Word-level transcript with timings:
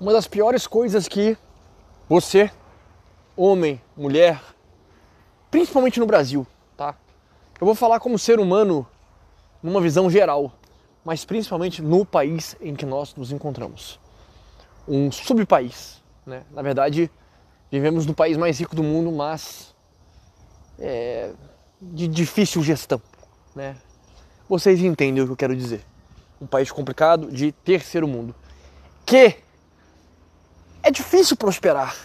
Uma 0.00 0.14
das 0.14 0.26
piores 0.26 0.66
coisas 0.66 1.06
que 1.06 1.36
você, 2.08 2.50
homem, 3.36 3.78
mulher, 3.94 4.40
principalmente 5.50 6.00
no 6.00 6.06
Brasil, 6.06 6.46
tá? 6.74 6.96
Eu 7.60 7.66
vou 7.66 7.74
falar 7.74 8.00
como 8.00 8.18
ser 8.18 8.40
humano 8.40 8.86
numa 9.62 9.78
visão 9.78 10.08
geral, 10.08 10.54
mas 11.04 11.26
principalmente 11.26 11.82
no 11.82 12.06
país 12.06 12.56
em 12.62 12.74
que 12.74 12.86
nós 12.86 13.14
nos 13.14 13.30
encontramos. 13.30 14.00
Um 14.88 15.12
subpaís, 15.12 16.02
né? 16.24 16.44
Na 16.50 16.62
verdade, 16.62 17.10
vivemos 17.70 18.06
no 18.06 18.14
país 18.14 18.38
mais 18.38 18.58
rico 18.58 18.74
do 18.74 18.82
mundo, 18.82 19.12
mas 19.12 19.74
é, 20.78 21.30
de 21.78 22.08
difícil 22.08 22.62
gestão, 22.62 23.02
né? 23.54 23.76
Vocês 24.48 24.80
entendem 24.80 25.22
o 25.22 25.26
que 25.26 25.32
eu 25.32 25.36
quero 25.36 25.54
dizer. 25.54 25.84
Um 26.40 26.46
país 26.46 26.72
complicado 26.72 27.30
de 27.30 27.52
terceiro 27.52 28.08
mundo. 28.08 28.34
Que 29.04 29.36
é 30.82 30.90
difícil 30.90 31.36
prosperar. 31.36 31.96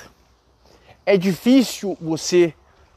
É 1.05 1.17
difícil 1.17 1.97
você 2.01 2.53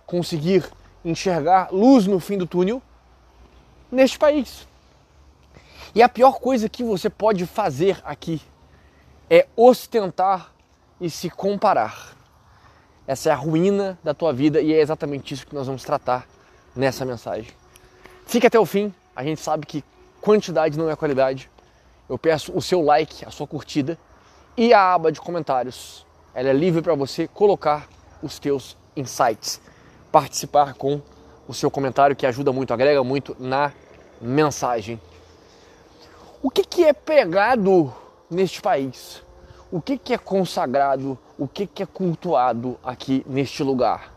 conseguir 0.07 0.65
enxergar 1.05 1.69
luz 1.71 2.07
no 2.07 2.19
fim 2.19 2.39
do 2.39 2.47
túnel 2.47 2.83
neste 3.91 4.19
país. 4.19 4.67
E 5.95 6.03
a 6.03 6.09
pior 6.09 6.39
coisa 6.39 6.69
que 6.69 6.83
você 6.83 7.09
pode 7.09 7.47
fazer 7.47 8.01
aqui 8.05 8.41
é 9.31 9.47
ostentar 9.57 10.53
e 11.01 11.09
se 11.11 11.31
comparar. 11.31 12.17
Essa 13.07 13.31
é 13.31 13.33
a 13.33 13.37
ruína 13.37 13.99
da 14.03 14.13
tua 14.13 14.33
vida 14.33 14.61
e 14.61 14.73
é 14.73 14.81
exatamente 14.81 15.33
isso 15.33 15.47
que 15.47 15.55
nós 15.55 15.67
vamos 15.67 15.83
tratar 15.83 16.27
nessa 16.75 17.05
mensagem. 17.05 17.51
Fique 18.27 18.47
até 18.47 18.59
o 18.59 18.67
fim, 18.67 18.93
a 19.17 19.25
gente 19.25 19.41
sabe 19.41 19.67
que 19.67 19.83
quantidade 20.21 20.79
não 20.79 20.91
é 20.91 20.97
qualidade. 20.97 21.51
Eu 22.09 22.19
peço 22.19 22.53
o 22.55 22.61
seu 22.61 22.83
like, 22.83 23.25
a 23.25 23.31
sua 23.31 23.47
curtida 23.47 23.99
e 24.59 24.75
a 24.75 24.93
aba 24.93 25.13
de 25.13 25.21
comentários. 25.21 26.05
Ela 26.35 26.49
é 26.49 26.53
livre 26.53 26.83
para 26.83 26.95
você 26.97 27.29
colocar 27.29 27.89
os 28.21 28.41
teus 28.41 28.77
insights, 28.97 29.61
participar 30.11 30.75
com 30.75 31.01
o 31.47 31.55
seu 31.55 31.71
comentário 31.71 32.17
que 32.17 32.27
ajuda 32.27 32.53
muito, 32.53 32.75
agrega 32.75 33.05
muito 33.05 33.37
na 33.39 33.73
mensagem. 34.21 35.01
O 36.43 36.51
que, 36.51 36.65
que 36.65 36.85
é 36.85 36.93
pregado 36.93 37.95
neste 38.29 38.61
país? 38.61 39.23
O 39.71 39.81
que, 39.81 39.97
que 39.97 40.13
é 40.13 40.19
consagrado? 40.19 41.17
O 41.39 41.47
que, 41.47 41.65
que 41.65 41.85
é 41.85 41.87
cultuado 41.87 42.77
aqui 42.83 43.25
neste 43.29 43.63
lugar? 43.63 44.13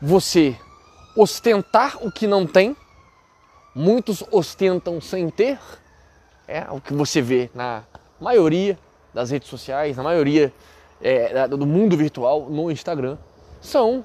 Você 0.00 0.56
ostentar 1.14 1.98
o 2.02 2.10
que 2.10 2.26
não 2.26 2.46
tem, 2.46 2.74
muitos 3.74 4.24
ostentam 4.30 5.02
sem 5.02 5.28
ter, 5.28 5.58
é 6.48 6.66
o 6.70 6.80
que 6.80 6.94
você 6.94 7.20
vê 7.20 7.50
na 7.54 7.82
maioria 8.18 8.78
das 9.12 9.30
redes 9.30 9.48
sociais, 9.48 9.96
na 9.96 10.02
maioria 10.02 10.52
é, 11.00 11.48
do 11.48 11.66
mundo 11.66 11.96
virtual, 11.96 12.48
no 12.48 12.70
Instagram, 12.70 13.16
são 13.60 14.04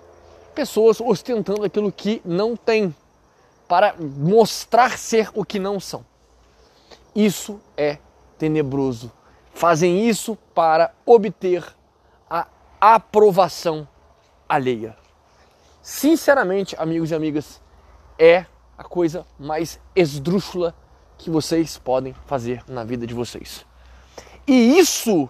pessoas 0.53 1.01
ostentando 1.01 1.63
aquilo 1.63 1.91
que 1.91 2.21
não 2.23 2.55
tem 2.55 2.95
para 3.67 3.95
mostrar 3.97 4.97
ser 4.97 5.29
o 5.33 5.43
que 5.43 5.59
não 5.59 5.79
são. 5.79 6.05
Isso 7.15 7.59
é 7.75 7.97
tenebroso. 8.37 9.11
Fazem 9.53 10.07
isso 10.07 10.37
para 10.53 10.93
obter 11.05 11.63
a 12.29 12.47
aprovação 12.79 13.87
alheia. 14.47 14.95
Sinceramente, 15.81 16.75
amigos 16.77 17.11
e 17.11 17.15
amigas, 17.15 17.61
é 18.17 18.45
a 18.77 18.83
coisa 18.83 19.25
mais 19.39 19.79
esdrúxula 19.95 20.73
que 21.17 21.29
vocês 21.29 21.77
podem 21.77 22.13
fazer 22.25 22.63
na 22.67 22.83
vida 22.83 23.07
de 23.07 23.13
vocês. 23.13 23.65
E 24.47 24.77
isso 24.77 25.29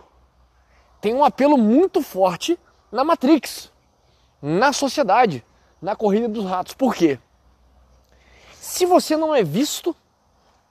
tem 0.99 1.13
um 1.13 1.23
apelo 1.23 1.57
muito 1.57 2.01
forte 2.01 2.59
na 2.91 3.03
Matrix, 3.03 3.71
na 4.41 4.73
sociedade, 4.73 5.45
na 5.81 5.95
corrida 5.95 6.27
dos 6.27 6.45
ratos. 6.45 6.73
Por 6.73 6.93
quê? 6.93 7.19
Se 8.59 8.85
você 8.85 9.15
não 9.15 9.33
é 9.33 9.43
visto, 9.43 9.95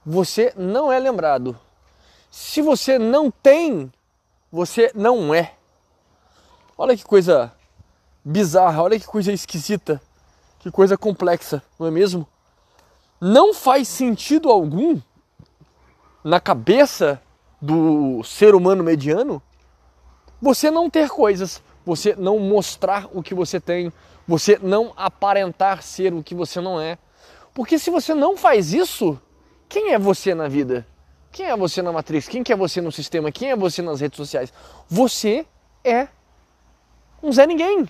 você 0.04 0.53
não 0.56 0.93
é 0.93 0.99
lembrado. 0.99 1.59
Se 2.31 2.60
você 2.60 2.99
não 2.99 3.31
tem, 3.31 3.93
você 4.50 4.91
não 4.94 5.33
é. 5.33 5.54
Olha 6.77 6.97
que 6.97 7.04
coisa 7.04 7.53
bizarra, 8.25 8.83
olha 8.83 8.99
que 8.99 9.06
coisa 9.06 9.33
esquisita, 9.33 10.03
que 10.59 10.71
coisa 10.71 10.99
complexa, 10.99 11.62
não 11.78 11.87
é 11.87 11.91
mesmo? 11.91 12.27
Não 13.21 13.54
faz 13.54 13.87
sentido 13.87 14.50
algum 14.50 15.00
na 16.25 16.41
cabeça 16.41 17.22
do 17.65 18.23
ser 18.25 18.55
humano 18.55 18.85
mediano 18.85 19.41
você 20.41 20.71
não 20.71 20.91
ter 20.91 21.09
coisas, 21.09 21.63
você 21.87 22.15
não 22.15 22.39
mostrar 22.39 23.09
o 23.11 23.23
que 23.23 23.35
você 23.35 23.59
tem, 23.59 23.91
você 24.29 24.59
não 24.63 24.93
aparentar 24.95 25.83
ser 25.83 26.13
o 26.13 26.23
que 26.23 26.35
você 26.35 26.61
não 26.61 26.79
é. 26.79 26.99
Porque 27.55 27.79
se 27.79 27.91
você 27.91 28.13
não 28.13 28.37
faz 28.37 28.75
isso, 28.75 29.19
quem 29.69 29.93
é 29.93 29.99
você 29.99 30.35
na 30.35 30.47
vida? 30.47 30.87
Quem 31.33 31.47
é 31.47 31.57
você 31.57 31.81
na 31.81 31.91
matriz? 31.91 32.29
Quem 32.29 32.43
que 32.43 32.53
é 32.53 32.57
você 32.57 32.83
no 32.83 32.93
sistema? 32.93 33.33
Quem 33.33 33.51
é 33.51 33.57
você 33.57 33.81
nas 33.81 34.01
redes 34.01 34.19
sociais? 34.19 34.53
Você 34.87 35.47
é 35.83 36.09
um 37.23 37.33
Zé 37.33 37.47
Ninguém, 37.47 37.89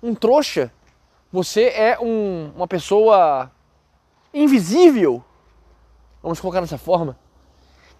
um 0.00 0.14
trouxa. 0.14 0.70
Você 1.32 1.64
é 1.70 1.98
um, 2.00 2.52
uma 2.54 2.68
pessoa 2.68 3.50
invisível, 4.32 5.24
vamos 6.22 6.38
colocar 6.38 6.60
dessa 6.60 6.78
forma 6.78 7.18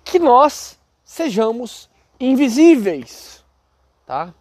que 0.06 0.20
nós 0.20 0.78
sejamos 1.04 1.90
invisíveis, 2.18 3.44
tá? 4.06 4.32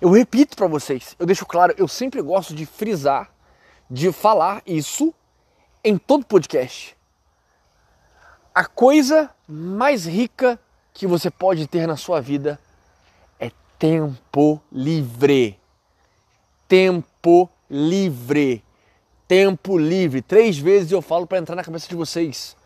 Eu 0.00 0.10
repito 0.10 0.56
para 0.56 0.66
vocês, 0.66 1.14
eu 1.18 1.24
deixo 1.24 1.46
claro, 1.46 1.74
eu 1.78 1.86
sempre 1.86 2.20
gosto 2.20 2.54
de 2.54 2.66
frisar, 2.66 3.30
de 3.88 4.12
falar 4.12 4.60
isso 4.66 5.14
em 5.82 5.96
todo 5.96 6.26
podcast. 6.26 6.96
A 8.52 8.64
coisa 8.64 9.30
mais 9.46 10.06
rica 10.06 10.58
que 10.92 11.06
você 11.06 11.30
pode 11.30 11.68
ter 11.68 11.86
na 11.86 11.96
sua 11.96 12.20
vida 12.20 12.60
é 13.38 13.52
tempo 13.78 14.60
livre. 14.72 15.58
Tempo 16.66 17.48
livre. 17.70 18.64
Tempo 19.28 19.78
livre. 19.78 20.20
Três 20.20 20.58
vezes 20.58 20.90
eu 20.90 21.00
falo 21.00 21.26
para 21.26 21.38
entrar 21.38 21.54
na 21.54 21.62
cabeça 21.62 21.88
de 21.88 21.94
vocês. 21.94 22.56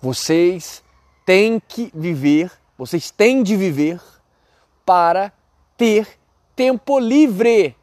Vocês 0.00 0.84
têm 1.26 1.60
que 1.60 1.90
viver, 1.92 2.52
vocês 2.78 3.10
têm 3.10 3.42
de 3.42 3.56
viver 3.56 4.00
para 4.84 5.32
ter 5.76 6.06
tempo 6.54 7.00
livre. 7.00 7.76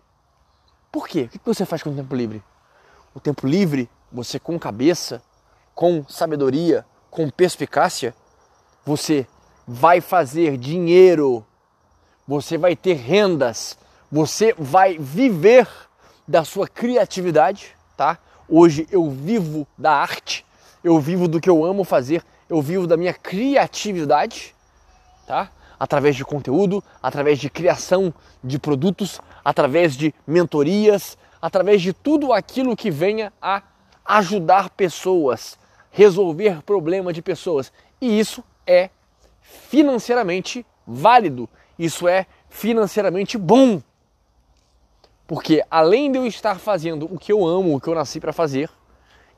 Por 0.90 1.08
quê? 1.08 1.24
O 1.36 1.40
que 1.40 1.46
você 1.46 1.66
faz 1.66 1.84
com 1.84 1.90
o 1.90 1.96
tempo 1.96 2.16
livre? 2.16 2.42
O 3.14 3.20
tempo 3.20 3.46
livre, 3.46 3.90
você 4.10 4.40
com 4.40 4.58
cabeça, 4.58 5.22
com 5.76 6.06
sabedoria, 6.08 6.86
com 7.12 7.30
perspicácia, 7.30 8.16
você 8.86 9.28
vai 9.68 10.00
fazer 10.00 10.58
dinheiro, 10.58 11.46
você 12.26 12.58
vai 12.58 12.78
ter 12.78 12.94
rendas, 12.94 13.78
você 14.10 14.56
vai 14.58 14.98
viver 14.98 15.68
da 16.26 16.46
sua 16.46 16.68
criatividade, 16.68 17.76
tá? 17.98 18.18
Hoje 18.48 18.88
eu 18.90 19.10
vivo 19.10 19.68
da 19.78 19.92
arte, 19.92 20.46
eu 20.82 20.98
vivo 21.00 21.28
do 21.28 21.42
que 21.42 21.50
eu 21.50 21.66
amo 21.66 21.84
fazer, 21.84 22.24
eu 22.50 22.62
vivo 22.62 22.88
da 22.88 22.98
minha 22.98 23.14
criatividade, 23.14 24.56
tá? 25.26 25.50
Através 25.80 26.16
de 26.16 26.24
conteúdo, 26.24 26.84
através 27.02 27.40
de 27.40 27.50
criação 27.50 28.14
de 28.44 28.58
produtos, 28.60 29.20
através 29.44 29.96
de 29.96 30.14
mentorias, 30.26 31.18
através 31.42 31.82
de 31.82 31.92
tudo 31.92 32.32
aquilo 32.32 32.76
que 32.76 32.90
venha 32.90 33.34
a 33.42 33.62
ajudar 34.06 34.70
pessoas, 34.70 35.58
resolver 35.92 36.62
problema 36.64 37.12
de 37.12 37.22
pessoas. 37.22 37.72
E 38.00 38.20
isso 38.20 38.44
é 38.66 38.90
financeiramente 39.42 40.66
válido, 40.86 41.50
isso 41.78 42.08
é 42.08 42.26
financeiramente 42.50 43.38
bom. 43.38 43.82
Porque 45.26 45.64
além 45.70 46.12
de 46.12 46.18
eu 46.18 46.26
estar 46.26 46.60
fazendo 46.60 47.08
o 47.12 47.18
que 47.18 47.32
eu 47.32 47.46
amo, 47.46 47.76
o 47.76 47.82
que 47.82 47.88
eu 47.88 47.96
nasci 47.96 48.20
para 48.20 48.34
fazer, 48.34 48.70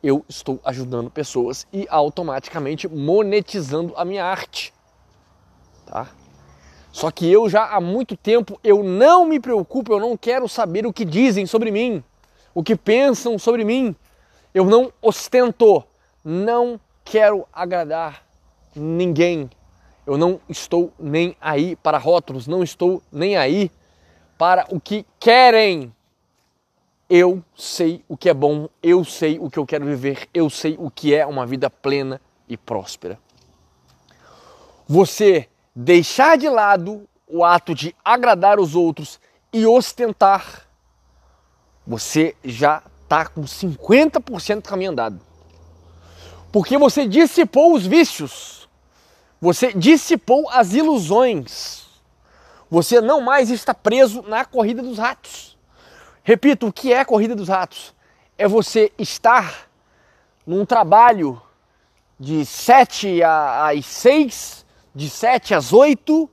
eu 0.05 0.23
estou 0.29 0.59
ajudando 0.63 1.09
pessoas 1.09 1.65
e 1.73 1.87
automaticamente 1.89 2.87
monetizando 2.87 3.91
a 3.97 4.05
minha 4.05 4.23
arte. 4.23 4.71
Tá? 5.83 6.07
Só 6.91 7.09
que 7.09 7.29
eu 7.29 7.49
já 7.49 7.65
há 7.65 7.81
muito 7.81 8.15
tempo 8.15 8.59
eu 8.63 8.83
não 8.83 9.25
me 9.25 9.39
preocupo, 9.39 9.91
eu 9.91 9.99
não 9.99 10.15
quero 10.15 10.47
saber 10.47 10.85
o 10.85 10.93
que 10.93 11.03
dizem 11.03 11.47
sobre 11.47 11.71
mim, 11.71 12.03
o 12.53 12.61
que 12.61 12.75
pensam 12.75 13.39
sobre 13.39 13.65
mim. 13.65 13.95
Eu 14.53 14.65
não 14.65 14.93
ostento, 15.01 15.83
não 16.23 16.79
quero 17.03 17.47
agradar 17.51 18.23
ninguém. 18.75 19.49
Eu 20.05 20.19
não 20.19 20.39
estou 20.47 20.93
nem 20.99 21.35
aí 21.41 21.75
para 21.77 21.97
rótulos, 21.97 22.45
não 22.45 22.61
estou 22.61 23.01
nem 23.11 23.35
aí 23.37 23.71
para 24.37 24.67
o 24.69 24.79
que 24.79 25.03
querem 25.19 25.91
eu 27.09 27.43
sei 27.55 28.03
o 28.07 28.17
que 28.17 28.29
é 28.29 28.33
bom, 28.33 28.67
eu 28.81 29.03
sei 29.03 29.37
o 29.39 29.49
que 29.49 29.59
eu 29.59 29.65
quero 29.65 29.85
viver, 29.85 30.27
eu 30.33 30.49
sei 30.49 30.75
o 30.79 30.89
que 30.89 31.13
é 31.13 31.25
uma 31.25 31.45
vida 31.45 31.69
plena 31.69 32.19
e 32.49 32.57
próspera. 32.57 33.19
Você 34.87 35.47
deixar 35.75 36.37
de 36.37 36.49
lado 36.49 37.07
o 37.27 37.43
ato 37.43 37.73
de 37.75 37.95
agradar 38.03 38.59
os 38.59 38.75
outros 38.75 39.19
e 39.51 39.65
ostentar, 39.65 40.67
você 41.85 42.35
já 42.43 42.81
está 43.03 43.25
com 43.25 43.41
50% 43.41 44.55
do 44.55 44.69
caminho 44.69 44.91
andado. 44.91 45.19
Porque 46.51 46.77
você 46.77 47.07
dissipou 47.07 47.73
os 47.73 47.85
vícios, 47.85 48.67
você 49.39 49.73
dissipou 49.73 50.49
as 50.49 50.73
ilusões, 50.73 51.85
você 52.69 52.99
não 52.99 53.21
mais 53.21 53.49
está 53.49 53.73
preso 53.73 54.21
na 54.23 54.45
corrida 54.45 54.81
dos 54.81 54.97
ratos. 54.97 55.54
Repito, 56.27 56.65
o 56.65 56.73
que 56.73 56.91
é 56.91 57.05
corrida 57.05 57.35
dos 57.35 57.49
ratos? 57.49 57.93
É 58.35 58.47
você 58.47 58.91
estar 58.97 59.69
num 60.45 60.65
trabalho 60.65 61.39
de 62.19 62.43
7 62.43 63.21
às 63.21 63.85
6, 63.85 64.65
de 64.95 65.07
7 65.07 65.53
às 65.53 65.71
8, 65.71 66.27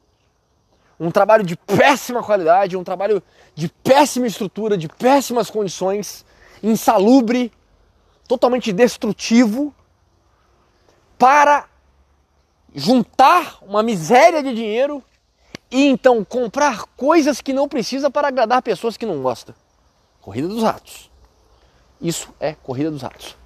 um 0.99 1.11
trabalho 1.11 1.45
de 1.45 1.57
péssima 1.57 2.23
qualidade, 2.23 2.75
um 2.75 2.83
trabalho 2.83 3.23
de 3.55 3.69
péssima 3.69 4.27
estrutura, 4.27 4.79
de 4.79 4.89
péssimas 4.89 5.51
condições, 5.51 6.25
insalubre, 6.63 7.53
totalmente 8.27 8.73
destrutivo, 8.73 9.75
para 11.19 11.67
juntar 12.75 13.59
uma 13.61 13.83
miséria 13.83 14.43
de 14.43 14.55
dinheiro 14.55 15.05
e 15.71 15.85
então 15.85 16.25
comprar 16.25 16.87
coisas 16.97 17.43
que 17.43 17.53
não 17.53 17.69
precisa 17.69 18.11
para 18.11 18.29
agradar 18.29 18.63
pessoas 18.63 18.97
que 18.97 19.05
não 19.05 19.21
gostam. 19.21 19.55
Corrida 20.23 20.49
dos 20.49 20.63
ratos. 20.63 21.11
Isso 22.01 22.33
é 22.41 22.55
corrida 22.55 22.91
dos 22.91 23.03
ratos. 23.03 23.37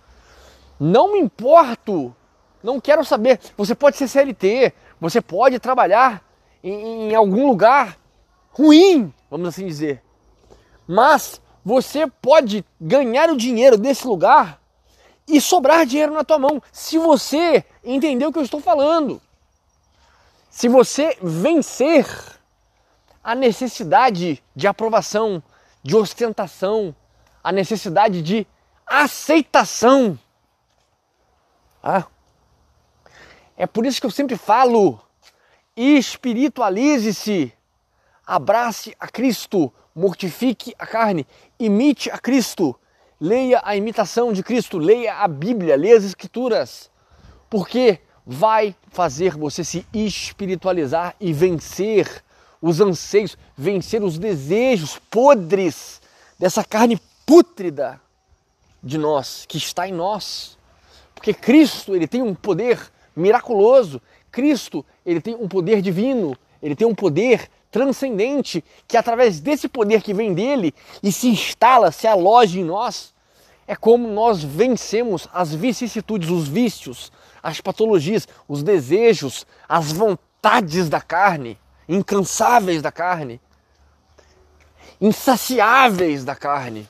Não 0.79 1.15
me 1.15 1.19
importo, 1.19 2.15
não 2.63 2.81
quero 2.81 3.05
saber. 3.05 3.41
Você 3.57 3.75
pode 3.75 3.97
ser 3.97 4.07
CLT, 4.07 4.73
você 5.01 5.21
pode 5.21 5.59
trabalhar 5.59 6.23
em, 6.63 7.11
em 7.11 7.15
algum 7.15 7.47
lugar 7.47 7.99
ruim, 8.51 9.13
vamos 9.31 9.49
assim 9.49 9.67
dizer. 9.67 10.03
Mas 10.87 11.41
você 11.65 12.07
pode 12.07 12.65
ganhar 12.81 13.31
o 13.31 13.37
dinheiro 13.37 13.77
desse 13.77 14.07
lugar 14.07 14.61
e 15.27 15.41
sobrar 15.41 15.85
dinheiro 15.85 16.13
na 16.13 16.25
tua 16.25 16.39
mão, 16.39 16.63
se 16.71 16.99
você 16.99 17.65
entender 17.83 18.27
o 18.27 18.33
que 18.33 18.39
eu 18.39 18.45
estou 18.45 18.61
falando. 18.61 19.21
Se 20.51 20.69
você 20.69 21.19
vencer 21.23 22.07
a 23.23 23.35
necessidade 23.35 24.43
de 24.55 24.67
aprovação, 24.67 25.43
de 25.87 25.95
ostentação, 25.95 26.95
a 27.45 27.53
necessidade 27.53 28.21
de 28.21 28.45
aceitação. 28.85 30.19
Ah, 31.81 32.05
é 33.57 33.69
por 33.69 33.87
isso 33.87 34.01
que 34.01 34.07
eu 34.07 34.11
sempre 34.11 34.37
falo: 34.37 35.01
espiritualize-se, 35.77 37.53
abrace 38.27 38.97
a 38.99 39.07
Cristo, 39.07 39.73
mortifique 39.95 40.75
a 40.77 40.85
carne, 40.85 41.25
imite 41.57 42.11
a 42.11 42.19
Cristo, 42.19 42.75
leia 43.21 43.61
a 43.65 43.77
imitação 43.77 44.33
de 44.33 44.43
Cristo, 44.43 44.79
leia 44.79 45.15
a 45.15 45.29
Bíblia, 45.29 45.77
leia 45.77 45.99
as 45.99 46.05
Escrituras, 46.05 46.91
porque 47.49 48.01
vai 48.27 48.75
fazer 48.89 49.37
você 49.37 49.63
se 49.63 49.87
espiritualizar 49.95 51.15
e 51.21 51.33
vencer 51.33 52.25
os 52.67 52.81
anseios, 52.81 53.39
vencer 53.57 54.03
os 54.03 54.19
desejos 54.19 54.99
podres 55.11 56.01
dessa 56.39 56.65
carne 56.65 57.01
pútrida 57.25 58.01
de 58.83 58.99
nós, 58.99 59.45
que 59.49 59.57
está 59.57 59.89
em 59.89 59.93
nós. 59.93 60.59
Porque 61.15 61.33
Cristo, 61.33 61.95
ele 61.95 62.07
tem 62.07 62.23
um 62.23 62.35
poder 62.35 62.81
miraculoso. 63.15 64.03
Cristo, 64.31 64.85
ele 65.05 65.21
tem 65.21 65.35
um 65.35 65.49
poder 65.49 65.81
divino, 65.81 66.37
ele 66.61 66.75
tem 66.75 66.87
um 66.87 66.95
poder 66.95 67.49
transcendente 67.71 68.65
que 68.89 68.97
através 68.97 69.41
desse 69.41 69.69
poder 69.69 70.03
que 70.03 70.13
vem 70.13 70.35
dele 70.35 70.75
e 71.03 71.13
se 71.13 71.29
instala, 71.29 71.93
se 71.93 72.07
aloja 72.07 72.59
em 72.59 72.65
nós, 72.65 73.15
é 73.67 73.77
como 73.77 74.09
nós 74.09 74.43
vencemos 74.43 75.29
as 75.33 75.55
vicissitudes, 75.55 76.31
os 76.31 76.49
vícios, 76.49 77.13
as 77.43 77.61
patologias, 77.61 78.27
os 78.49 78.63
desejos, 78.63 79.47
as 79.69 79.93
vontades 79.93 80.89
da 80.89 81.01
carne, 81.01 81.59
incansáveis 81.89 82.83
da 82.83 82.91
carne, 82.91 83.41
insaciáveis 85.01 86.25
da 86.25 86.35
carne. 86.35 86.89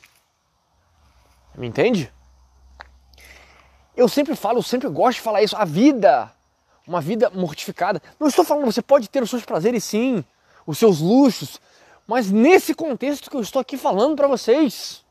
Me 1.55 1.67
entende? 1.67 2.13
Eu 3.97 4.09
sempre 4.09 4.37
falo, 4.37 4.59
eu 4.59 4.63
sempre 4.63 4.89
gosto 4.89 5.17
de 5.17 5.23
falar 5.23 5.43
isso. 5.43 5.57
A 5.57 5.65
vida, 5.65 6.31
uma 6.87 7.01
vida 7.01 7.31
mortificada. 7.31 8.03
Não 8.21 8.29
estou 8.29 8.45
falando, 8.45 8.67
você 8.67 8.83
pode 8.83 9.09
ter 9.09 9.23
os 9.23 9.31
seus 9.31 9.45
prazeres 9.45 9.83
sim, 9.85 10.23
os 10.67 10.79
seus 10.79 11.01
luxos, 11.01 11.61
mas 12.07 12.31
nesse 12.31 12.75
contexto 12.75 13.31
que 13.31 13.37
eu 13.37 13.41
estou 13.41 13.61
aqui 13.61 13.77
falando 13.77 14.15
para 14.15 14.29
vocês, 14.29 15.05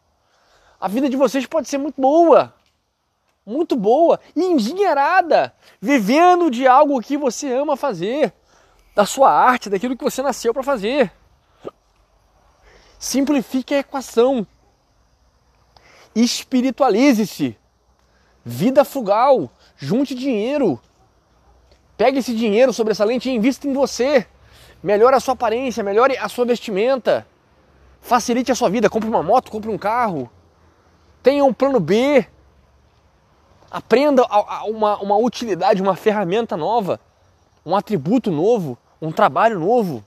a 0.79 0.87
vida 0.87 1.09
de 1.09 1.17
vocês 1.17 1.45
pode 1.45 1.67
ser 1.67 1.77
muito 1.77 1.99
boa, 1.99 2.53
muito 3.45 3.75
boa 3.75 4.19
e 4.35 4.43
endinheirada, 4.43 5.53
vivendo 5.81 6.49
de 6.51 6.67
algo 6.67 7.01
que 7.01 7.17
você 7.17 7.51
ama 7.51 7.75
fazer, 7.75 8.33
da 8.95 9.05
sua 9.05 9.29
arte, 9.29 9.69
daquilo 9.69 9.97
que 9.97 10.03
você 10.03 10.21
nasceu 10.21 10.53
para 10.53 10.63
fazer. 10.63 11.11
Simplifique 12.97 13.75
a 13.75 13.79
equação. 13.79 14.47
Espiritualize-se. 16.15 17.57
Vida 18.43 18.85
frugal, 18.85 19.51
junte 19.75 20.15
dinheiro. 20.15 20.79
Pegue 21.97 22.19
esse 22.19 22.33
dinheiro 22.33 22.71
sobressalente 22.71 23.29
e 23.29 23.35
invista 23.35 23.67
em 23.67 23.73
você. 23.73 24.25
Melhore 24.81 25.15
a 25.15 25.19
sua 25.19 25.33
aparência, 25.33 25.83
melhore 25.83 26.17
a 26.17 26.29
sua 26.29 26.45
vestimenta. 26.45 27.27
Facilite 27.99 28.51
a 28.51 28.55
sua 28.55 28.69
vida. 28.69 28.89
Compre 28.89 29.09
uma 29.09 29.23
moto, 29.23 29.51
compre 29.51 29.69
um 29.69 29.77
carro. 29.77 30.29
Tenha 31.21 31.43
um 31.43 31.53
plano 31.53 31.79
B. 31.79 32.25
Aprenda 33.69 34.23
uma, 34.67 34.97
uma 34.99 35.17
utilidade, 35.17 35.81
uma 35.81 35.95
ferramenta 35.95 36.55
nova, 36.55 36.99
um 37.65 37.75
atributo 37.75 38.31
novo, 38.31 38.77
um 39.01 39.11
trabalho 39.11 39.59
novo. 39.59 40.03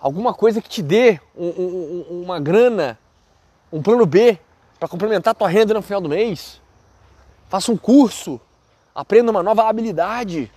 Alguma 0.00 0.34
coisa 0.34 0.60
que 0.60 0.68
te 0.68 0.82
dê 0.82 1.20
um, 1.36 1.46
um, 1.46 2.22
uma 2.24 2.38
grana, 2.38 2.98
um 3.72 3.82
plano 3.82 4.04
B 4.04 4.38
para 4.78 4.88
complementar 4.88 5.32
a 5.32 5.34
tua 5.34 5.48
renda 5.48 5.72
no 5.72 5.82
final 5.82 6.00
do 6.00 6.08
mês. 6.08 6.60
Faça 7.48 7.72
um 7.72 7.76
curso, 7.76 8.40
aprenda 8.94 9.30
uma 9.30 9.42
nova 9.42 9.68
habilidade. 9.68 10.50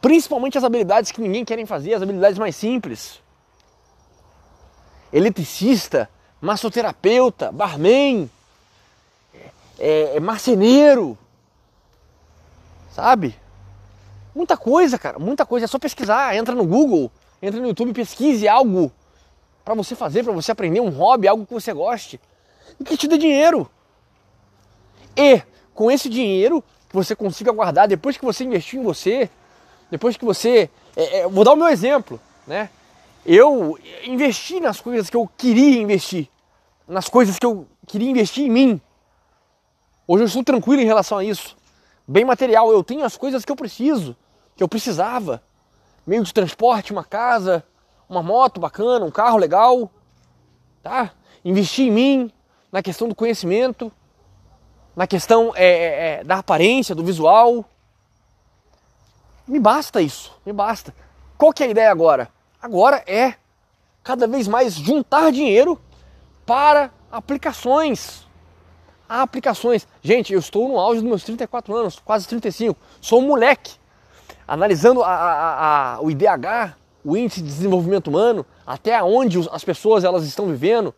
Principalmente 0.00 0.58
as 0.58 0.64
habilidades 0.64 1.12
que 1.12 1.20
ninguém 1.20 1.44
quer 1.44 1.64
fazer, 1.66 1.94
as 1.94 2.02
habilidades 2.02 2.38
mais 2.38 2.56
simples. 2.56 3.20
Eletricista, 5.12 6.10
massoterapeuta, 6.40 7.50
barman, 7.52 8.28
é, 9.78 10.16
é 10.16 10.20
marceneiro, 10.20 11.16
sabe? 12.90 13.36
Muita 14.36 14.54
coisa, 14.54 14.98
cara, 14.98 15.18
muita 15.18 15.46
coisa. 15.46 15.64
É 15.64 15.66
só 15.66 15.78
pesquisar, 15.78 16.36
entra 16.36 16.54
no 16.54 16.66
Google, 16.66 17.10
entra 17.40 17.58
no 17.58 17.68
YouTube, 17.68 17.94
pesquise 17.94 18.46
algo 18.46 18.92
para 19.64 19.72
você 19.72 19.94
fazer, 19.94 20.22
para 20.22 20.32
você 20.34 20.52
aprender 20.52 20.78
um 20.78 20.90
hobby, 20.90 21.26
algo 21.26 21.46
que 21.46 21.54
você 21.54 21.72
goste 21.72 22.20
e 22.78 22.84
que 22.84 22.98
te 22.98 23.08
dê 23.08 23.16
dinheiro. 23.16 23.66
E 25.16 25.40
com 25.72 25.90
esse 25.90 26.10
dinheiro 26.10 26.62
que 26.86 26.94
você 26.94 27.16
consiga 27.16 27.50
guardar 27.50 27.88
depois 27.88 28.18
que 28.18 28.26
você 28.26 28.44
investiu 28.44 28.82
em 28.82 28.84
você, 28.84 29.30
depois 29.90 30.18
que 30.18 30.24
você. 30.26 30.68
É, 30.94 31.20
é, 31.20 31.28
vou 31.28 31.42
dar 31.42 31.54
o 31.54 31.56
meu 31.56 31.68
exemplo, 31.68 32.20
né? 32.46 32.68
Eu 33.24 33.78
investi 34.04 34.60
nas 34.60 34.82
coisas 34.82 35.08
que 35.08 35.16
eu 35.16 35.26
queria 35.38 35.80
investir, 35.80 36.28
nas 36.86 37.08
coisas 37.08 37.38
que 37.38 37.46
eu 37.46 37.66
queria 37.86 38.10
investir 38.10 38.44
em 38.44 38.50
mim. 38.50 38.80
Hoje 40.06 40.24
eu 40.24 40.26
estou 40.26 40.44
tranquilo 40.44 40.82
em 40.82 40.86
relação 40.86 41.16
a 41.16 41.24
isso. 41.24 41.56
Bem 42.06 42.22
material, 42.22 42.70
eu 42.70 42.84
tenho 42.84 43.02
as 43.02 43.16
coisas 43.16 43.42
que 43.42 43.50
eu 43.50 43.56
preciso, 43.56 44.14
que 44.56 44.62
eu 44.62 44.68
precisava. 44.68 45.42
Meio 46.06 46.24
de 46.24 46.32
transporte, 46.32 46.92
uma 46.92 47.04
casa, 47.04 47.64
uma 48.08 48.22
moto 48.22 48.60
bacana, 48.60 49.04
um 49.04 49.10
carro 49.10 49.36
legal, 49.36 49.90
tá? 50.82 51.12
Investi 51.44 51.82
em 51.82 51.90
mim, 51.90 52.32
na 52.72 52.82
questão 52.82 53.08
do 53.08 53.14
conhecimento, 53.14 53.92
na 54.94 55.06
questão 55.06 55.52
é, 55.54 55.66
é, 55.66 56.20
é, 56.20 56.24
da 56.24 56.38
aparência, 56.38 56.94
do 56.94 57.04
visual. 57.04 57.64
Me 59.46 59.60
basta 59.60 60.00
isso, 60.00 60.32
me 60.44 60.52
basta. 60.52 60.94
Qual 61.36 61.52
que 61.52 61.62
é 61.62 61.66
a 61.66 61.70
ideia 61.70 61.90
agora? 61.90 62.28
Agora 62.60 63.04
é 63.06 63.34
cada 64.02 64.26
vez 64.26 64.48
mais 64.48 64.74
juntar 64.74 65.30
dinheiro 65.30 65.80
para 66.46 66.90
aplicações. 67.10 68.24
Aplicações. 69.08 69.86
Gente, 70.02 70.32
eu 70.32 70.38
estou 70.38 70.68
no 70.68 70.78
auge 70.78 71.00
dos 71.00 71.08
meus 71.08 71.24
34 71.24 71.76
anos, 71.76 72.00
quase 72.04 72.26
35. 72.26 72.78
Sou 73.00 73.20
um 73.20 73.26
moleque. 73.26 73.74
Analisando 74.46 75.02
a, 75.02 75.08
a, 75.08 75.94
a, 75.94 76.00
o 76.00 76.10
IDH, 76.10 76.76
o 77.04 77.16
Índice 77.16 77.40
de 77.40 77.48
Desenvolvimento 77.48 78.08
Humano, 78.08 78.44
até 78.66 79.02
onde 79.02 79.38
as 79.50 79.64
pessoas 79.64 80.04
elas 80.04 80.24
estão 80.24 80.46
vivendo, 80.46 80.94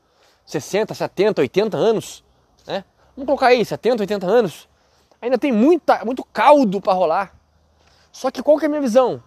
60, 0.47 0.95
70, 0.95 1.43
80 1.43 1.76
anos, 1.76 2.25
né? 2.67 2.85
Vamos 3.17 3.26
colocar 3.26 3.49
aí, 3.49 3.64
70, 3.64 4.02
80 4.02 4.26
anos. 4.26 4.69
Ainda 5.21 5.37
tem 5.37 5.50
muita, 5.50 6.05
muito 6.05 6.25
caldo 6.25 6.81
para 6.81 6.93
rolar. 6.93 7.35
Só 8.12 8.31
que 8.31 8.43
qual 8.43 8.59
que 8.59 8.64
é 8.64 8.67
a 8.67 8.69
minha 8.69 8.81
visão? 8.81 9.23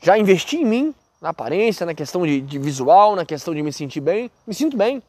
Já 0.00 0.18
investi 0.18 0.58
em 0.58 0.64
mim, 0.64 0.94
na 1.20 1.30
aparência, 1.30 1.86
na 1.86 1.94
questão 1.94 2.26
de, 2.26 2.40
de 2.40 2.58
visual, 2.58 3.16
na 3.16 3.24
questão 3.24 3.54
de 3.54 3.62
me 3.62 3.72
sentir 3.72 4.00
bem, 4.00 4.30
me 4.46 4.52
sinto 4.52 4.76
bem. 4.76 5.02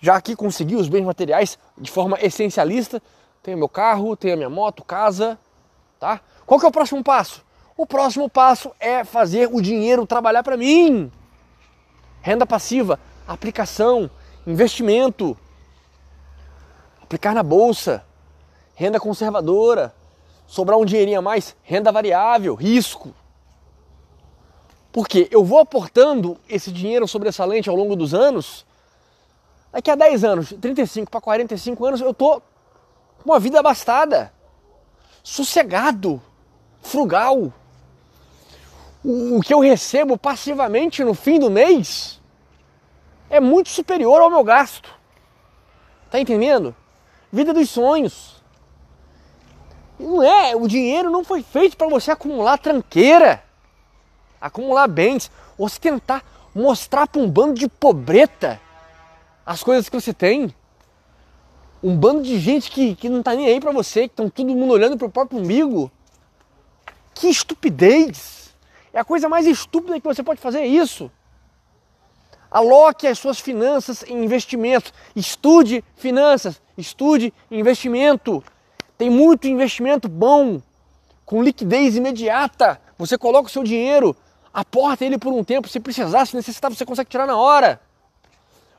Já 0.00 0.14
aqui 0.16 0.36
consegui 0.36 0.76
os 0.76 0.88
bens 0.88 1.04
materiais 1.04 1.58
de 1.76 1.90
forma 1.90 2.16
essencialista, 2.20 3.02
tenho 3.42 3.58
meu 3.58 3.68
carro, 3.68 4.16
tenho 4.16 4.34
a 4.34 4.36
minha 4.36 4.48
moto, 4.48 4.84
casa, 4.84 5.36
tá? 5.98 6.20
Qual 6.48 6.58
que 6.58 6.64
é 6.64 6.68
o 6.70 6.72
próximo 6.72 7.04
passo? 7.04 7.44
O 7.76 7.84
próximo 7.84 8.26
passo 8.26 8.72
é 8.80 9.04
fazer 9.04 9.50
o 9.52 9.60
dinheiro 9.60 10.06
trabalhar 10.06 10.42
para 10.42 10.56
mim. 10.56 11.12
Renda 12.22 12.46
passiva, 12.46 12.98
aplicação, 13.26 14.10
investimento, 14.46 15.36
aplicar 17.02 17.34
na 17.34 17.42
bolsa, 17.42 18.02
renda 18.74 18.98
conservadora, 18.98 19.94
sobrar 20.46 20.78
um 20.78 20.86
dinheirinho 20.86 21.18
a 21.18 21.22
mais, 21.22 21.54
renda 21.62 21.92
variável, 21.92 22.54
risco. 22.54 23.14
Porque 24.90 25.28
eu 25.30 25.44
vou 25.44 25.58
aportando 25.58 26.38
esse 26.48 26.72
dinheiro 26.72 27.06
sobressalente 27.06 27.68
ao 27.68 27.76
longo 27.76 27.94
dos 27.94 28.14
anos. 28.14 28.64
Daqui 29.70 29.90
a 29.90 29.94
10 29.94 30.24
anos, 30.24 30.54
35 30.58 31.10
para 31.10 31.20
45 31.20 31.84
anos, 31.84 32.00
eu 32.00 32.14
tô 32.14 32.40
com 33.22 33.32
uma 33.32 33.38
vida 33.38 33.60
abastada, 33.60 34.32
sossegado, 35.22 36.22
frugal. 36.82 37.52
O 39.04 39.40
que 39.40 39.54
eu 39.54 39.60
recebo 39.60 40.18
passivamente 40.18 41.04
no 41.04 41.14
fim 41.14 41.38
do 41.38 41.50
mês 41.50 42.20
é 43.30 43.40
muito 43.40 43.68
superior 43.68 44.20
ao 44.20 44.30
meu 44.30 44.42
gasto. 44.42 44.92
Tá 46.10 46.18
entendendo? 46.18 46.74
Vida 47.32 47.52
dos 47.52 47.68
sonhos. 47.70 48.42
Não 49.98 50.22
é, 50.22 50.54
o 50.54 50.68
dinheiro 50.68 51.10
não 51.10 51.24
foi 51.24 51.42
feito 51.42 51.76
para 51.76 51.88
você 51.88 52.10
acumular 52.10 52.56
tranqueira, 52.56 53.42
acumular 54.40 54.86
bens, 54.86 55.30
ostentar, 55.56 56.22
mostrar 56.54 57.08
para 57.08 57.20
um 57.20 57.28
bando 57.28 57.54
de 57.54 57.68
pobreta 57.68 58.60
as 59.44 59.62
coisas 59.62 59.88
que 59.88 60.00
você 60.00 60.12
tem. 60.12 60.54
Um 61.82 61.96
bando 61.96 62.22
de 62.22 62.38
gente 62.38 62.70
que, 62.70 62.94
que 62.94 63.08
não 63.08 63.22
tá 63.22 63.34
nem 63.34 63.46
aí 63.46 63.60
para 63.60 63.72
você, 63.72 64.02
que 64.02 64.12
estão 64.12 64.30
todo 64.30 64.54
mundo 64.54 64.72
olhando 64.72 64.96
pro 64.96 65.10
próprio 65.10 65.40
umbigo. 65.40 65.90
Que 67.18 67.26
estupidez! 67.26 68.54
É 68.92 69.00
a 69.00 69.04
coisa 69.04 69.28
mais 69.28 69.44
estúpida 69.44 69.98
que 69.98 70.06
você 70.06 70.22
pode 70.22 70.40
fazer 70.40 70.60
é 70.60 70.66
isso. 70.66 71.10
Aloque 72.48 73.08
as 73.08 73.18
suas 73.18 73.40
finanças 73.40 74.04
em 74.04 74.24
investimento. 74.24 74.92
Estude 75.16 75.84
finanças, 75.96 76.62
estude 76.76 77.34
investimento. 77.50 78.42
Tem 78.96 79.10
muito 79.10 79.48
investimento 79.48 80.08
bom, 80.08 80.62
com 81.26 81.42
liquidez 81.42 81.96
imediata. 81.96 82.80
Você 82.96 83.18
coloca 83.18 83.48
o 83.48 83.52
seu 83.52 83.64
dinheiro, 83.64 84.16
aporta 84.54 85.04
ele 85.04 85.18
por 85.18 85.32
um 85.32 85.42
tempo. 85.42 85.68
Se 85.68 85.80
precisar, 85.80 86.24
se 86.24 86.36
necessitar, 86.36 86.72
você 86.72 86.86
consegue 86.86 87.10
tirar 87.10 87.26
na 87.26 87.36
hora. 87.36 87.80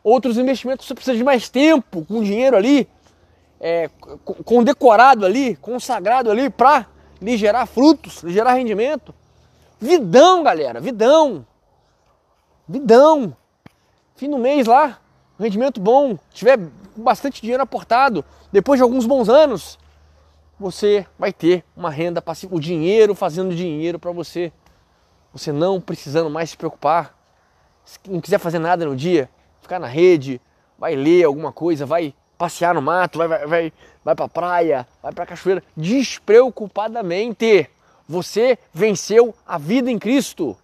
Outros 0.02 0.38
investimentos 0.38 0.88
você 0.88 0.94
precisa 0.94 1.18
de 1.18 1.26
mais 1.26 1.50
tempo, 1.50 2.06
com 2.06 2.24
dinheiro 2.24 2.56
ali, 2.56 2.88
é, 3.60 3.90
condecorado 4.46 5.26
ali, 5.26 5.58
consagrado 5.58 6.32
ali, 6.32 6.50
para 6.50 6.88
lhe 7.22 7.38
gerar 7.38 7.66
frutos, 7.66 8.24
lhe 8.24 8.34
gerar 8.34 8.54
rendimento. 8.54 9.14
Vidão, 9.80 10.44
galera, 10.44 10.80
vidão. 10.80 11.46
Vidão 12.68 13.36
fim 14.20 14.30
do 14.30 14.38
mês 14.38 14.68
lá, 14.68 15.00
rendimento 15.40 15.80
bom, 15.80 16.20
tiver 16.34 16.60
bastante 16.94 17.40
dinheiro 17.40 17.64
aportado, 17.64 18.26
depois 18.52 18.78
de 18.78 18.84
alguns 18.84 19.06
bons 19.06 19.30
anos, 19.30 19.80
você 20.60 21.08
vai 21.18 21.32
ter 21.32 21.64
uma 21.74 21.90
renda 21.90 22.22
passiva, 22.22 22.54
o 22.54 22.60
dinheiro 22.60 23.16
fazendo 23.16 23.56
dinheiro 23.56 23.98
para 23.98 24.12
você. 24.12 24.52
Você 25.32 25.54
não 25.54 25.80
precisando 25.80 26.30
mais 26.30 26.50
se 26.50 26.58
preocupar. 26.58 27.18
Se 27.86 27.98
não 28.10 28.20
quiser 28.20 28.40
fazer 28.40 28.60
nada 28.60 28.86
no 28.86 28.94
dia, 28.94 29.30
ficar 29.62 29.80
na 29.80 29.88
rede, 29.88 30.42
vai 30.78 30.98
ler 30.98 31.24
alguma 31.24 31.54
coisa, 31.54 31.86
vai 31.86 32.14
passear 32.38 32.76
no 32.76 32.82
mato, 32.82 33.20
vai, 33.20 33.28
vai, 33.30 33.48
vai, 33.48 33.74
vai 34.10 34.16
pra 34.16 34.28
praia, 34.28 34.88
vai 35.02 35.14
pra 35.14 35.26
cachoeira, 35.26 35.64
despreocupadamente. 35.78 37.70
Você 38.08 38.58
venceu 38.74 39.36
a 39.46 39.58
vida 39.58 39.92
em 39.92 40.00
Cristo. 40.00 40.58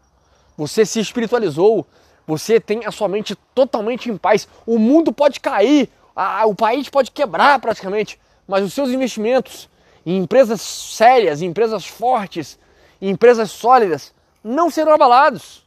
Você 0.57 0.85
se 0.85 0.99
espiritualizou, 0.99 1.85
você 2.25 2.59
tem 2.59 2.85
a 2.85 2.91
sua 2.91 3.07
mente 3.07 3.35
totalmente 3.53 4.09
em 4.09 4.17
paz. 4.17 4.47
O 4.65 4.79
mundo 4.79 5.13
pode 5.13 5.39
cair, 5.39 5.89
a, 6.15 6.47
o 6.47 6.55
país 6.55 6.89
pode 6.89 7.11
quebrar 7.11 7.59
praticamente, 7.59 8.19
mas 8.47 8.63
os 8.63 8.73
seus 8.73 8.89
investimentos 8.89 9.69
em 10.05 10.17
empresas 10.17 10.61
sérias, 10.61 11.41
em 11.41 11.47
empresas 11.47 11.85
fortes, 11.85 12.57
em 13.01 13.09
empresas 13.09 13.51
sólidas, 13.51 14.13
não 14.43 14.71
serão 14.71 14.93
abalados. 14.93 15.63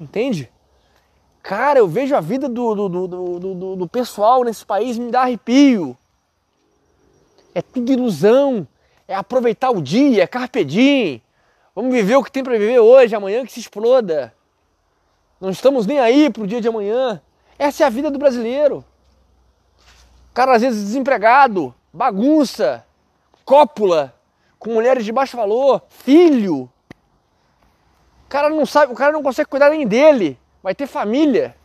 Entende? 0.00 0.50
Cara, 1.42 1.78
eu 1.78 1.88
vejo 1.88 2.14
a 2.14 2.20
vida 2.20 2.48
do, 2.48 2.74
do, 2.74 2.88
do, 2.88 3.38
do, 3.38 3.76
do 3.76 3.88
pessoal 3.88 4.44
nesse 4.44 4.66
país 4.66 4.98
me 4.98 5.10
dá 5.10 5.22
arrepio. 5.22 5.96
É 7.54 7.62
tudo 7.62 7.92
ilusão. 7.92 8.66
É 9.06 9.14
aproveitar 9.14 9.70
o 9.70 9.80
dia, 9.80 10.24
é 10.24 10.26
carpe 10.26 10.64
diem. 10.64 11.22
Vamos 11.74 11.92
viver 11.94 12.16
o 12.16 12.22
que 12.22 12.30
tem 12.30 12.42
para 12.42 12.58
viver 12.58 12.80
hoje, 12.80 13.14
amanhã 13.14 13.44
que 13.46 13.52
se 13.52 13.60
exploda. 13.60 14.34
Não 15.40 15.50
estamos 15.50 15.86
nem 15.86 16.00
aí 16.00 16.28
para 16.28 16.42
o 16.42 16.46
dia 16.46 16.60
de 16.60 16.68
amanhã. 16.68 17.22
Essa 17.58 17.84
é 17.84 17.86
a 17.86 17.90
vida 17.90 18.10
do 18.10 18.18
brasileiro. 18.18 18.84
O 20.30 20.34
cara 20.34 20.54
às 20.54 20.62
vezes 20.62 20.84
desempregado, 20.84 21.74
bagunça, 21.92 22.84
cópula, 23.44 24.14
com 24.58 24.74
mulheres 24.74 25.04
de 25.04 25.12
baixo 25.12 25.36
valor, 25.36 25.82
filho. 25.88 26.70
O 28.26 28.28
cara 28.28 28.50
não 28.50 28.66
sabe, 28.66 28.92
o 28.92 28.96
cara 28.96 29.12
não 29.12 29.22
consegue 29.22 29.48
cuidar 29.48 29.70
nem 29.70 29.86
dele. 29.86 30.38
Vai 30.62 30.74
ter 30.74 30.86
família. 30.86 31.56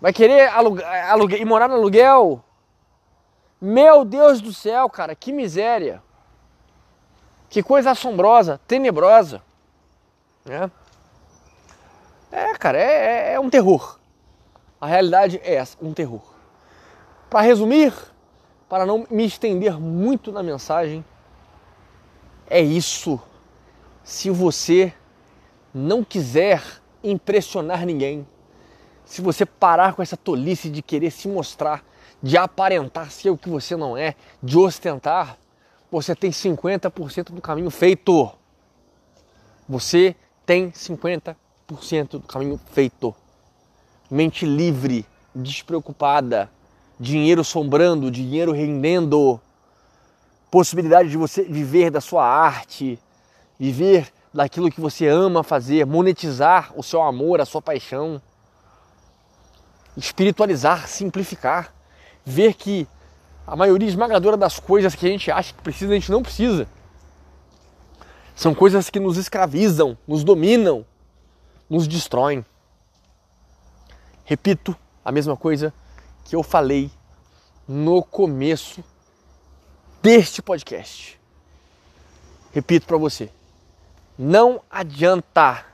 Vai 0.00 0.12
querer 0.12 0.48
alugar, 0.48 1.10
alugar, 1.10 1.40
ir 1.40 1.44
morar 1.44 1.68
no 1.68 1.74
aluguel. 1.74 2.42
Meu 3.64 4.04
Deus 4.04 4.40
do 4.40 4.52
céu, 4.52 4.90
cara, 4.90 5.14
que 5.14 5.32
miséria. 5.32 6.02
Que 7.48 7.62
coisa 7.62 7.92
assombrosa, 7.92 8.60
tenebrosa. 8.66 9.40
Né? 10.44 10.68
É, 12.32 12.54
cara, 12.54 12.76
é, 12.76 13.28
é, 13.28 13.32
é 13.34 13.40
um 13.40 13.48
terror. 13.48 14.00
A 14.80 14.86
realidade 14.88 15.40
é 15.44 15.54
essa, 15.54 15.78
um 15.80 15.92
terror. 15.92 16.22
Para 17.30 17.42
resumir, 17.42 17.94
para 18.68 18.84
não 18.84 19.06
me 19.08 19.24
estender 19.24 19.78
muito 19.78 20.32
na 20.32 20.42
mensagem, 20.42 21.04
é 22.50 22.60
isso. 22.60 23.22
Se 24.02 24.28
você 24.28 24.92
não 25.72 26.02
quiser 26.02 26.60
impressionar 27.04 27.86
ninguém, 27.86 28.26
se 29.04 29.22
você 29.22 29.46
parar 29.46 29.94
com 29.94 30.02
essa 30.02 30.16
tolice 30.16 30.68
de 30.68 30.82
querer 30.82 31.12
se 31.12 31.28
mostrar, 31.28 31.84
de 32.22 32.36
aparentar 32.38 33.10
ser 33.10 33.30
o 33.30 33.36
que 33.36 33.48
você 33.48 33.76
não 33.76 33.96
é, 33.96 34.14
de 34.42 34.56
ostentar, 34.56 35.36
você 35.90 36.14
tem 36.14 36.30
50% 36.30 37.32
do 37.32 37.40
caminho 37.40 37.70
feito. 37.70 38.30
Você 39.68 40.14
tem 40.46 40.70
50% 40.70 41.36
100% 41.72 42.08
do 42.12 42.20
caminho 42.20 42.60
feito. 42.72 43.14
Mente 44.10 44.44
livre, 44.44 45.06
despreocupada, 45.34 46.50
dinheiro 47.00 47.42
sombrando, 47.42 48.10
dinheiro 48.10 48.52
rendendo, 48.52 49.40
possibilidade 50.50 51.08
de 51.08 51.16
você 51.16 51.42
viver 51.42 51.90
da 51.90 52.00
sua 52.00 52.26
arte, 52.26 52.98
viver 53.58 54.12
daquilo 54.32 54.70
que 54.70 54.80
você 54.80 55.06
ama 55.06 55.42
fazer, 55.42 55.86
monetizar 55.86 56.72
o 56.76 56.82
seu 56.82 57.02
amor, 57.02 57.40
a 57.40 57.46
sua 57.46 57.62
paixão, 57.62 58.20
espiritualizar, 59.96 60.88
simplificar, 60.88 61.72
ver 62.24 62.54
que 62.54 62.86
a 63.46 63.56
maioria 63.56 63.88
esmagadora 63.88 64.36
das 64.36 64.58
coisas 64.60 64.94
que 64.94 65.06
a 65.06 65.08
gente 65.08 65.30
acha 65.30 65.52
que 65.52 65.62
precisa, 65.62 65.92
a 65.92 65.94
gente 65.94 66.10
não 66.10 66.22
precisa. 66.22 66.68
São 68.34 68.54
coisas 68.54 68.88
que 68.88 68.98
nos 68.98 69.16
escravizam, 69.16 69.96
nos 70.06 70.24
dominam, 70.24 70.86
nos 71.68 71.86
destroem. 71.86 72.44
Repito 74.24 74.76
a 75.04 75.12
mesma 75.12 75.36
coisa 75.36 75.72
que 76.24 76.34
eu 76.34 76.42
falei 76.42 76.90
no 77.66 78.02
começo 78.02 78.82
deste 80.02 80.40
podcast. 80.40 81.20
Repito 82.52 82.86
para 82.86 82.96
você. 82.96 83.30
Não 84.18 84.62
adianta. 84.70 85.64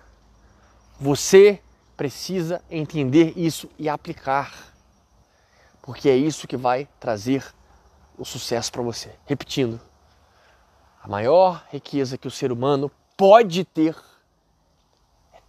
Você 1.01 1.61
precisa 1.97 2.63
entender 2.71 3.33
isso 3.37 3.69
e 3.79 3.89
aplicar. 3.89 4.73
Porque 5.89 6.07
é 6.07 6.15
isso 6.15 6.47
que 6.47 6.55
vai 6.55 6.87
trazer 7.01 7.43
o 8.19 8.23
sucesso 8.23 8.71
para 8.71 8.83
você. 8.83 9.11
Repetindo, 9.25 9.81
a 11.03 11.09
maior 11.09 11.65
riqueza 11.73 12.19
que 12.19 12.29
o 12.29 12.31
ser 12.31 12.53
humano 12.53 12.91
pode 13.17 13.65
ter 13.65 13.97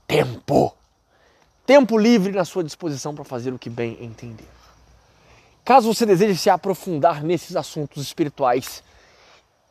tempo. 0.07 0.73
Tempo 1.65 1.97
livre 1.97 2.31
na 2.31 2.45
sua 2.45 2.63
disposição 2.63 3.13
para 3.13 3.25
fazer 3.25 3.51
o 3.51 3.59
que 3.59 3.69
bem 3.69 3.97
entender. 3.99 4.47
Caso 5.65 5.93
você 5.93 6.05
deseje 6.05 6.39
se 6.39 6.49
aprofundar 6.49 7.21
nesses 7.21 7.57
assuntos 7.57 8.01
espirituais 8.01 8.81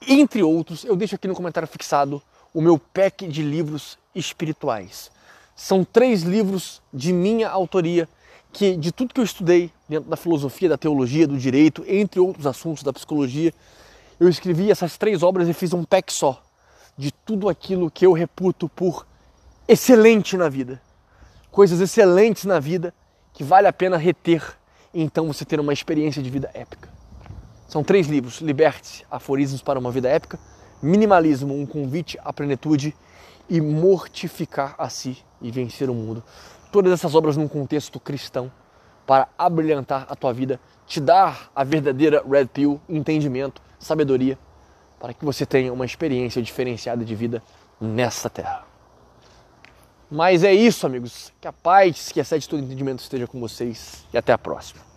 entre 0.07 0.43
outros, 0.43 0.85
eu 0.85 0.97
deixo 0.97 1.15
aqui 1.15 1.27
no 1.27 1.35
comentário 1.35 1.67
fixado 1.67 2.23
o 2.53 2.61
meu 2.61 2.79
pack 2.79 3.27
de 3.27 3.43
livros 3.43 3.97
espirituais. 4.15 5.11
São 5.57 5.83
três 5.83 6.25
livros 6.25 6.83
de 6.93 7.11
minha 7.11 7.49
autoria 7.49 8.07
que 8.53 8.77
de 8.77 8.93
tudo 8.93 9.15
que 9.15 9.21
eu 9.21 9.25
estudei 9.25 9.71
dentro 9.89 10.09
da 10.09 10.17
filosofia, 10.17 10.69
da 10.69 10.79
teologia, 10.79 11.27
do 11.27 11.37
direito, 11.37 11.85
entre 11.87 12.21
outros 12.21 12.47
assuntos 12.47 12.83
da 12.83 12.93
psicologia, 12.93 13.53
eu 14.19 14.29
escrevi 14.29 14.71
essas 14.71 14.97
três 14.97 15.23
obras 15.23 15.49
e 15.49 15.53
fiz 15.53 15.73
um 15.73 15.85
pack 15.85 16.13
só 16.13 16.43
de 16.97 17.13
tudo 17.13 17.49
aquilo 17.49 17.91
que 17.91 18.05
eu 18.05 18.13
reputo 18.13 18.69
por 18.69 19.07
excelente 19.69 20.37
na 20.37 20.49
vida. 20.49 20.81
Coisas 21.51 21.81
excelentes 21.81 22.45
na 22.45 22.59
vida 22.59 22.93
que 23.33 23.45
vale 23.45 23.69
a 23.69 23.73
pena 23.73 23.97
reter 23.97 24.43
e 24.93 25.03
então 25.03 25.27
você 25.29 25.45
ter 25.45 25.61
uma 25.61 25.73
experiência 25.73 26.23
de 26.23 26.29
vida 26.29 26.51
épica. 26.55 26.89
São 27.69 27.85
três 27.85 28.09
livros: 28.09 28.41
Liberte-se, 28.41 29.05
Aforismos 29.11 29.63
para 29.63 29.79
uma 29.79 29.93
Vida 29.93 30.09
Épica, 30.09 30.39
Minimalismo, 30.83 31.55
um 31.55 31.67
convite 31.67 32.19
à 32.25 32.33
plenitude 32.33 32.97
e 33.49 33.61
Mortificar 33.61 34.75
a 34.79 34.89
si 34.89 35.19
e 35.41 35.51
vencer 35.51 35.89
o 35.91 35.95
mundo. 35.95 36.23
Todas 36.71 36.93
essas 36.93 37.15
obras 37.15 37.37
num 37.37 37.49
contexto 37.49 37.99
cristão 37.99 38.51
para 39.07 39.29
abrilhantar 39.39 40.07
a 40.09 40.15
tua 40.15 40.33
vida, 40.33 40.61
te 40.87 41.01
dar 41.01 41.51
a 41.55 41.65
verdadeira 41.65 42.23
red 42.29 42.47
pill, 42.47 42.81
entendimento, 42.89 43.63
sabedoria, 43.79 44.39
para 45.01 45.15
que 45.15 45.25
você 45.25 45.47
tenha 45.47 45.73
uma 45.73 45.87
experiência 45.87 46.43
diferenciada 46.43 47.05
de 47.05 47.15
vida 47.15 47.43
nessa 47.81 48.29
terra. 48.29 48.65
Mas 50.11 50.43
é 50.43 50.53
isso, 50.53 50.87
amigos. 50.87 51.33
Que 51.41 51.49
a 51.49 51.53
paz 51.53 52.11
que 52.11 52.21
excede 52.21 52.49
todo 52.49 52.63
entendimento 52.63 53.01
esteja 53.01 53.27
com 53.27 53.39
vocês 53.39 54.05
e 54.13 54.19
até 54.19 54.33
a 54.33 54.39
próxima. 54.39 54.88